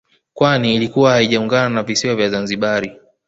[0.33, 2.99] Kwani ilikuwa haijaungana na visiwa vya Zanzibari